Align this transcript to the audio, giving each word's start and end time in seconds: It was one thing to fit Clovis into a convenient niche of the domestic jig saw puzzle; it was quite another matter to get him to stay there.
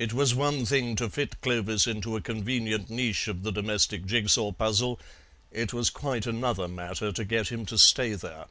It 0.00 0.12
was 0.12 0.34
one 0.34 0.66
thing 0.66 0.96
to 0.96 1.08
fit 1.08 1.40
Clovis 1.40 1.86
into 1.86 2.16
a 2.16 2.20
convenient 2.20 2.90
niche 2.90 3.28
of 3.28 3.44
the 3.44 3.52
domestic 3.52 4.06
jig 4.06 4.28
saw 4.28 4.50
puzzle; 4.50 4.98
it 5.52 5.72
was 5.72 5.88
quite 5.88 6.26
another 6.26 6.66
matter 6.66 7.12
to 7.12 7.24
get 7.24 7.46
him 7.52 7.64
to 7.66 7.78
stay 7.78 8.14
there. 8.14 8.46